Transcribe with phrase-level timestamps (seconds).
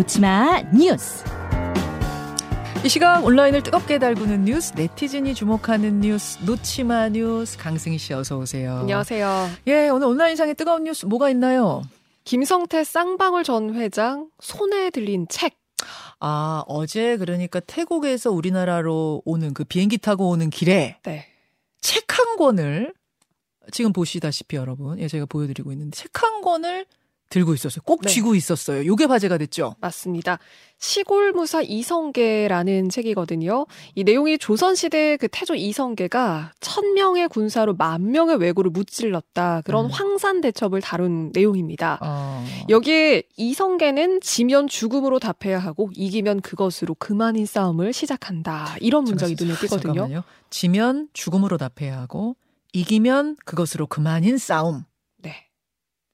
[0.00, 1.22] 놓치마 뉴스.
[2.82, 8.78] 이 시각 온라인을 뜨겁게 달구는 뉴스, 네티즌이 주목하는 뉴스, 놓치마 뉴스, 강승희 씨 어서 오세요.
[8.78, 9.50] 안녕하세요.
[9.66, 11.82] 예, 오늘 온라인상의 뜨거운 뉴스 뭐가 있나요?
[12.24, 15.58] 김성태 쌍방울 전 회장 손에 들린 책.
[16.18, 21.26] 아, 어제 그러니까 태국에서 우리나라로 오는 그 비행기 타고 오는 길에 네.
[21.82, 22.94] 책 한 권을
[23.70, 26.86] 지금 보시다시피 여러분, 예, 제가 보여드리고 있는데 책 한 권을
[27.30, 27.80] 들고 있었어요.
[27.84, 28.10] 꼭 네.
[28.10, 28.84] 쥐고 있었어요.
[28.84, 29.76] 요게 화제가 됐죠.
[29.80, 30.38] 맞습니다.
[30.78, 33.66] 시골 무사 이성계라는 책이거든요.
[33.94, 39.62] 이 내용이 조선 시대 그 태조 이성계가 천 명의 군사로 만 명의 왜구를 무찔렀다.
[39.64, 39.90] 그런 음.
[39.90, 41.98] 황산 대첩을 다룬 내용입니다.
[42.02, 42.44] 어.
[42.68, 48.74] 여기에 이성계는 지면 죽음으로 답해야 하고 이기면 그것으로 그만인 싸움을 시작한다.
[48.80, 49.92] 이런 문장이 눈에 띄거든요.
[49.94, 50.22] 잠깐만요.
[50.50, 52.34] 지면 죽음으로 답해야 하고
[52.72, 54.84] 이기면 그것으로 그만인 싸움.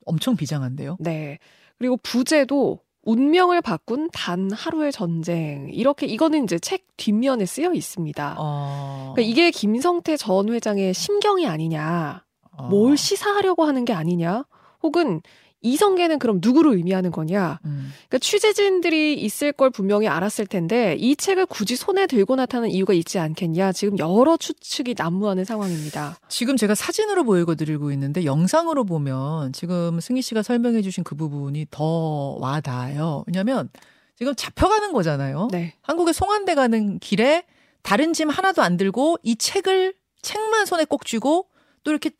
[0.06, 0.10] 네.
[0.10, 0.96] 엄청 비장한데요.
[1.00, 1.38] 네.
[1.78, 5.68] 그리고 부제도 운명을 바꾼 단 하루의 전쟁.
[5.72, 8.36] 이렇게 이거는 이제 책 뒷면에 쓰여 있습니다.
[8.38, 9.12] 어.
[9.14, 12.24] 그러니까 이게 김성태 전 회장의 심경이 아니냐.
[12.52, 12.68] 어.
[12.68, 14.44] 뭘 시사하려고 하는 게 아니냐.
[14.82, 15.20] 혹은
[15.66, 17.60] 이성계는 그럼 누구를 의미하는 거냐.
[17.64, 17.92] 음.
[18.08, 23.18] 그러니까 취재진들이 있을 걸 분명히 알았을 텐데 이 책을 굳이 손에 들고 나타나는 이유가 있지
[23.18, 23.72] 않겠냐.
[23.72, 26.18] 지금 여러 추측이 난무하는 상황입니다.
[26.28, 32.36] 지금 제가 사진으로 보여드리고 있는데 영상으로 보면 지금 승희 씨가 설명해 주신 그 부분이 더
[32.40, 33.24] 와닿아요.
[33.26, 33.68] 왜냐하면
[34.16, 35.48] 지금 잡혀가는 거잖아요.
[35.52, 35.74] 네.
[35.82, 37.44] 한국에 송환돼 가는 길에
[37.82, 41.48] 다른 짐 하나도 안 들고 이 책을 책만 손에 꼭 쥐고
[41.84, 42.10] 또 이렇게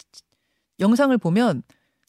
[0.79, 1.63] 영상을 보면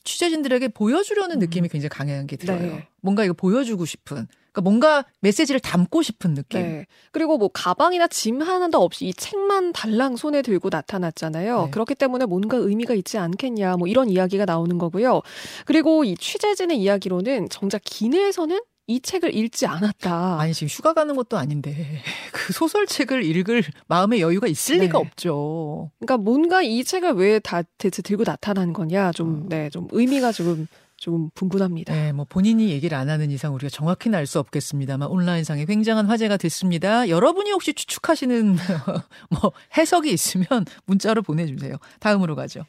[0.07, 2.59] 취재진들에게 보여주려는 느낌이 굉장히 강한 게 들어요.
[2.61, 2.87] 네.
[3.01, 6.61] 뭔가 이거 보여주고 싶은, 그러니까 뭔가 메시지를 담고 싶은 느낌.
[6.61, 6.85] 네.
[7.11, 11.65] 그리고 뭐 가방이나 짐 하나도 없이 이 책만 달랑 손에 들고 나타났잖아요.
[11.65, 11.71] 네.
[11.71, 13.75] 그렇기 때문에 뭔가 의미가 있지 않겠냐.
[13.75, 15.21] 뭐 이런 이야기가 나오는 거고요.
[15.65, 18.59] 그리고 이 취재진의 이야기로는 정작 기내에서는
[18.89, 20.39] 이 책을 읽지 않았다.
[20.39, 24.85] 아니 지금 휴가 가는 것도 아닌데 그 소설책을 읽을 마음의 여유가 있을 네.
[24.85, 25.91] 리가 없죠.
[25.99, 29.11] 그러니까 뭔가 이 책을 왜 다 대체 들고 나타난 거냐.
[29.11, 29.45] 좀, 어.
[29.49, 31.93] 네, 좀 의미가 조금, 좀 분분합니다.
[31.93, 36.37] 네, 뭐 본인이 얘기를 안 하는 이상 우리가 정확히는 알 수 없겠습니다만 온라인상에 굉장한 화제가
[36.37, 37.09] 됐습니다.
[37.09, 38.55] 여러분이 혹시 추측하시는
[39.29, 41.75] 뭐 해석이 있으면 문자로 보내주세요.
[41.99, 42.63] 다음으로 가죠.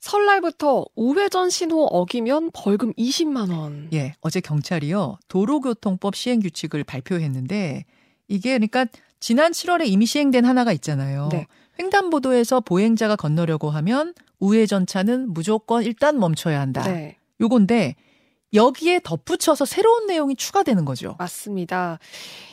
[0.00, 3.88] 설날부터 우회전 신호 어기면 벌금 20만 원.
[3.92, 7.84] 예, 어제 경찰이요 도로교통법 시행 규칙을 발표했는데
[8.28, 8.86] 이게 그러니까
[9.20, 11.28] 지난 7월에 이미 시행된 하나가 있잖아요.
[11.30, 11.46] 네.
[11.78, 16.82] 횡단보도에서 보행자가 건너려고 하면 우회전차는 무조건 일단 멈춰야 한다.
[16.82, 17.16] 네.
[17.40, 17.96] 요건데
[18.52, 21.14] 여기에 덧붙여서 새로운 내용이 추가되는 거죠.
[21.18, 21.98] 맞습니다.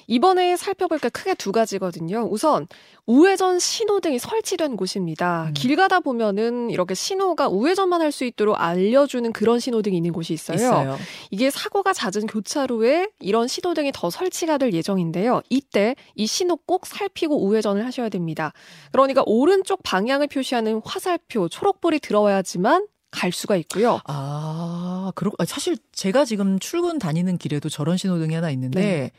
[0.09, 2.27] 이번에 살펴볼 게 크게 두 가지거든요.
[2.31, 2.67] 우선
[3.07, 5.45] 우회전 신호등이 설치된 곳입니다.
[5.49, 5.53] 음.
[5.53, 10.55] 길 가다 보면은 이렇게 신호가 우회전만 할 수 있도록 알려주는 그런 신호등이 있는 곳이 있어요.
[10.55, 10.97] 있어요.
[11.29, 15.41] 이게 사고가 잦은 교차로에 이런 신호등이 더 설치가 될 예정인데요.
[15.49, 18.53] 이때 이 신호 꼭 살피고 우회전을 하셔야 됩니다.
[18.91, 23.99] 그러니까 오른쪽 방향을 표시하는 화살표 초록불이 들어와야지만 갈 수가 있고요.
[24.05, 29.11] 아, 그렇 아, 사실 제가 지금 출근 다니는 길에도 저런 신호등이 하나 있는데 네.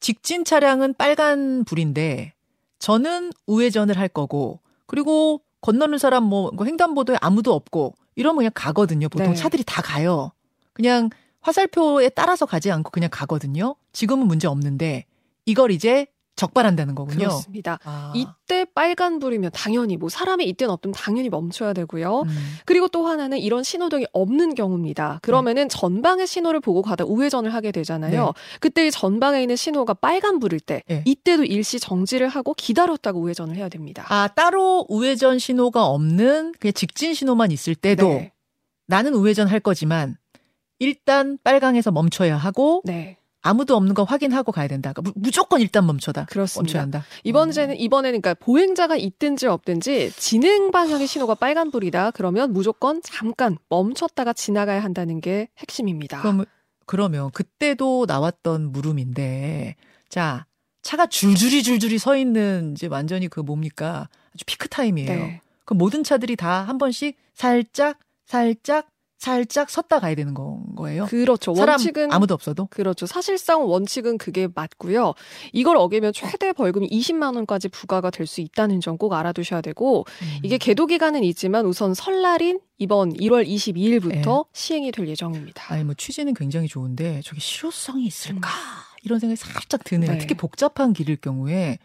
[0.00, 2.34] 직진 차량은 빨간 불인데
[2.78, 9.08] 저는 우회전을 할 거고 그리고 건너는 사람 뭐 횡단보도에 아무도 없고 이러면 그냥 가거든요.
[9.08, 9.34] 보통 네.
[9.34, 10.32] 차들이 다 가요.
[10.72, 11.08] 그냥
[11.40, 13.76] 화살표에 따라서 가지 않고 그냥 가거든요.
[13.92, 15.06] 지금은 문제 없는데
[15.46, 16.06] 이걸 이제
[16.36, 17.18] 적발한다는 거군요.
[17.18, 17.78] 그렇습니다.
[17.84, 22.22] 아, 이때 빨간불이면 당연히 뭐 사람이 있든 없든 당연히 멈춰야 되고요.
[22.22, 22.56] 음.
[22.64, 25.20] 그리고 또 하나는 이런 신호등이 없는 경우입니다.
[25.22, 28.26] 그러면은 전방의 신호를 보고 가다 우회전을 하게 되잖아요.
[28.26, 28.32] 네.
[28.60, 31.02] 그때 이 전방에 있는 신호가 빨간불일 때 네.
[31.04, 34.04] 이때도 일시 정지를 하고 기다렸다가 우회전을 해야 됩니다.
[34.08, 38.32] 아, 따로 우회전 신호가 없는 그냥 직진 신호만 있을 때도 네.
[38.86, 40.16] 나는 우회전 할 거지만
[40.78, 43.18] 일단 빨강에서 멈춰야 하고 네.
[43.46, 44.92] 아무도 없는 거 확인하고 가야 된다.
[44.94, 46.24] 그러니까 무- 무조건 일단 멈춰다.
[46.24, 46.62] 그렇습니다.
[46.62, 47.04] 멈춰야 한다.
[47.24, 52.12] 이번에는 이번에는 그러니까 보행자가 있든지 없든지 진행 방향의 신호가 빨간불이다.
[52.12, 56.22] 그러면 무조건 잠깐 멈췄다가 지나가야 한다는 게 핵심입니다.
[56.22, 56.44] 그럼
[56.86, 59.76] 그러면 그때도 나왔던 물음인데
[60.08, 60.46] 자
[60.82, 65.08] 차가 줄줄이 줄줄이 서 있는 이제 완전히 그 뭡니까 아주 피크 타임이에요.
[65.08, 65.40] 네.
[65.66, 68.88] 그 모든 차들이 다 한 번씩 살짝 살짝
[69.24, 71.06] 살짝 섰다 가야 되는 건 거예요.
[71.06, 71.54] 그렇죠.
[71.56, 73.06] 원칙은 아무도 없어도 그렇죠.
[73.06, 75.14] 사실상 원칙은 그게 맞고요.
[75.52, 80.38] 이걸 어기면 최대 벌금이 20만 원까지 부과가 될 수 있다는 점 꼭 알아두셔야 되고 음.
[80.42, 85.72] 이게 계도 기간은 있지만 우선 설날인 이번 1월 22일부터 시행이 될 예정입니다.
[85.72, 88.50] 아니 뭐 취지는 굉장히 좋은데 저게 실효성이 있을까
[89.02, 90.12] 이런 생각이 살짝 드네요.
[90.12, 90.18] 네.
[90.18, 91.78] 특히 복잡한 길일 경우에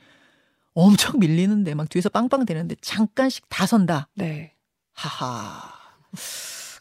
[0.74, 4.08] 엄청 밀리는데 막 뒤에서 빵빵 대는데 잠깐씩 다 선다.
[4.16, 4.54] 네.
[4.94, 5.74] 하하.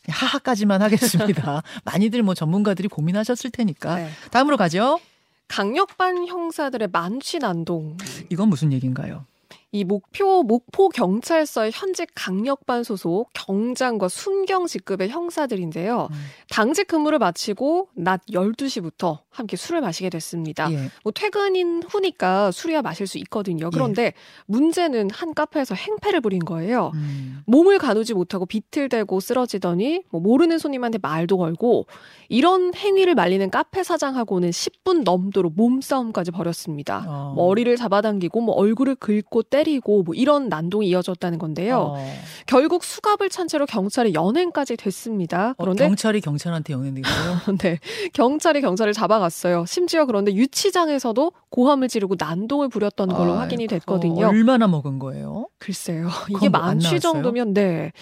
[0.09, 1.63] 하하까지만 하겠습니다.
[1.85, 3.97] 많이들 뭐 전문가들이 고민하셨을 테니까.
[3.97, 4.09] 네.
[4.31, 5.01] 다음으로 가죠.
[5.49, 7.97] 강력반 형사들의 만취 난동.
[8.29, 9.25] 이건 무슨 얘기인가요?
[9.71, 16.09] 이 목표 목포 경찰서의 현직 강력반 소속 경장과 순경 직급의 형사들인데요.
[16.11, 16.17] 음.
[16.49, 20.73] 당직 근무를 마치고 낮 12시부터 함께 술을 마시게 됐습니다.
[20.73, 20.91] 예.
[21.05, 23.69] 뭐 퇴근인 후니까 술이야 마실 수 있거든요.
[23.71, 24.15] 그런데
[24.47, 26.93] 문제는 한 카페에서 행패를 부린 거예요.
[26.95, 27.43] 음.
[27.47, 31.87] 몸을 가누지 못하고 비틀대고 쓰러지더니 뭐 모르는 손님한테 말도 걸고
[32.31, 37.05] 이런 행위를 말리는 카페 사장하고는 10분 넘도록 몸싸움까지 벌였습니다.
[37.07, 37.35] 어.
[37.37, 41.95] 머리를 잡아당기고 뭐 얼굴을 긁고 때 리고 뭐 이런 난동이 이어졌다는 건데요.
[41.97, 42.15] 어.
[42.47, 45.51] 결국 수갑을 찬 채로 경찰에 연행까지 됐습니다.
[45.51, 47.57] 어, 그런데 경찰이 경찰한테 연행되고요.
[47.59, 47.79] 네,
[48.13, 49.65] 경찰이 경찰을 잡아갔어요.
[49.67, 54.27] 심지어 그런데 유치장에서도 고함을 지르고 난동을 부렸던 걸로 아이고, 확인이 됐거든요.
[54.27, 55.49] 얼마나 먹은 거예요?
[55.59, 56.09] 글쎄요.
[56.31, 57.01] 이게 만취?
[57.01, 57.93] 정도면 네.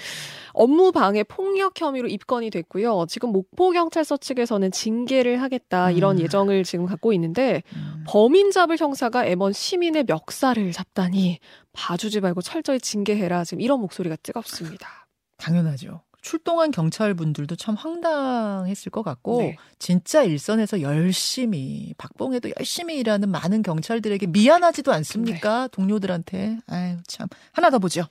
[0.53, 3.05] 업무 방해 폭력 혐의로 입건이 됐고요.
[3.09, 6.23] 지금 목포 경찰서 측에서는 징계를 하겠다 이런 음.
[6.23, 8.05] 예정을 지금 갖고 있는데 음.
[8.07, 11.39] 범인 잡을 형사가 M1 시민의 멱살을 잡다니
[11.75, 13.45] 봐주지 말고 철저히 징계해라.
[13.45, 15.07] 지금 이런 목소리가 뜨겁습니다.
[15.37, 16.01] 당연하죠.
[16.27, 19.57] 출동한 경찰분들도 참 황당했을 것 같고 네.
[19.79, 25.63] 진짜 일선에서 열심히 박봉에도 열심히 일하는 많은 경찰들에게 미안하지도 않습니까?
[25.63, 25.69] 네.
[25.71, 26.59] 동료들한테.
[26.67, 28.09] 아유 참 하나 더 보죠.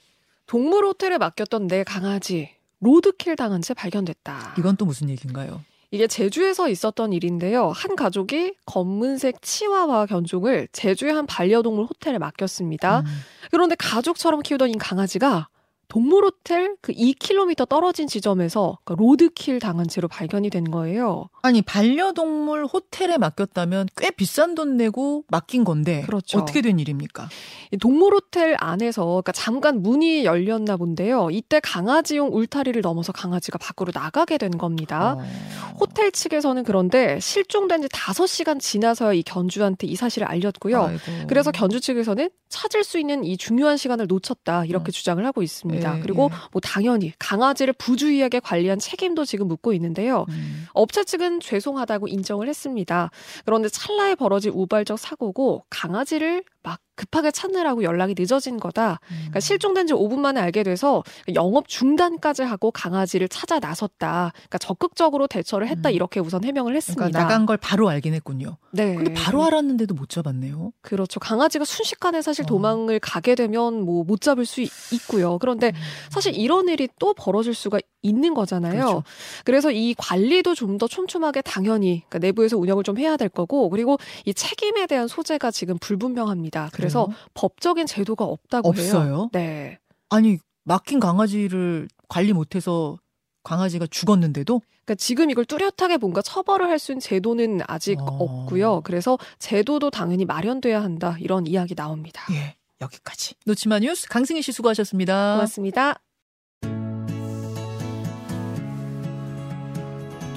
[0.47, 4.55] 동물 호텔에 맡겼던 내 강아지 로드킬 당한 채 발견됐다.
[4.59, 5.61] 이건 또 무슨 얘기인가요?
[5.91, 7.71] 이게 제주에서 있었던 일인데요.
[7.71, 13.01] 한 가족이 검은색 치와와 견종을 제주의 한 반려동물 호텔에 맡겼습니다.
[13.01, 13.05] 음.
[13.51, 15.49] 그런데 가족처럼 키우던 이 강아지가
[15.87, 21.29] 동물 호텔 그 2km 떨어진 지점에서 그 로드킬 당한 채로 발견이 된 거예요.
[21.41, 26.39] 아니 반려동물 호텔에 맡겼다면 꽤 비싼 돈 내고 맡긴 건데 그렇죠.
[26.39, 27.29] 어떻게 된 일입니까?
[27.71, 31.29] 이 동물 호텔 안에서 그러니까 잠깐 문이 열렸나 본데요.
[31.31, 35.17] 이때 강아지용 울타리를 넘어서 강아지가 밖으로 나가게 된 겁니다.
[35.19, 35.75] 어.
[35.79, 40.81] 호텔 측에서는 그런데 실종된 지 5시간 지나서야 이 견주한테 이 사실을 알렸고요.
[40.83, 41.01] 아이고.
[41.27, 44.91] 그래서 견주 측에서는 찾을 수 있는 이 중요한 시간을 놓쳤다 이렇게 음.
[44.91, 45.74] 주장을 하고 있습니다.
[45.77, 46.37] 예, 그리고 예.
[46.51, 50.25] 뭐 당연히 강아지를 부주의하게 관리한 책임도 지금 묻고 있는데요.
[50.29, 50.67] 음.
[50.73, 53.11] 업체 측은 죄송하다고 인정을 했습니다.
[53.45, 58.99] 그런데 찰나에 벌어진 우발적 사고고 강아지를 막 급하게 찾느라고 연락이 늦어진 거다.
[59.07, 61.03] 그러니까 실종된 지 5분 만에 알게 돼서
[61.35, 64.31] 영업 중단까지 하고 강아지를 찾아 나섰다.
[64.33, 65.93] 그러니까 적극적으로 대처를 했다 음.
[65.93, 67.05] 이렇게 우선 해명을 했습니다.
[67.05, 68.57] 그러니까 나간 걸 바로 알긴 했군요.
[68.71, 68.95] 네.
[68.95, 70.71] 근데 바로 알았는데도 못 잡았네요.
[70.81, 71.19] 그렇죠.
[71.19, 72.47] 강아지가 순식간에 사실 어.
[72.47, 75.37] 도망을 가게 되면 뭐 못 잡을 수 있- 있고요.
[75.39, 75.73] 그런데
[76.09, 78.71] 사실 이런 일이 또 벌어질 수가 있는 거잖아요.
[78.79, 79.03] 그렇죠.
[79.43, 84.33] 그래서이 관리도 좀 더 촘촘하게 당연히 그러니까 내부에서 운영을 좀 해야 될 거고 그리고 이
[84.33, 86.54] 책임에 대한 소재가 지금 불분명합니다.
[86.71, 87.17] 그래서 그래요?
[87.33, 88.83] 법적인 제도가 없다고 해요.
[88.83, 89.29] 없어요.
[89.33, 89.79] 네.
[90.09, 92.97] 아니 맡긴 강아지를 관리 못해서
[93.43, 98.05] 강아지가 죽었는데도 그러니까 지금 이걸 뚜렷하게 뭔가 처벌을 할 수 있는 제도는 아직 어.
[98.05, 98.81] 없고요.
[98.81, 102.21] 그래서 제도도 당연히 마련돼야 한다 이런 이야기 나옵니다.
[102.31, 105.33] 예 여기까지 놓치마 뉴스 강승희 씨 수고하셨습니다.
[105.33, 105.95] 고맙습니다.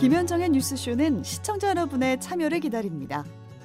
[0.00, 3.24] 김현정의 뉴스쇼는 시청자 여러분의 참여를 기다립니다.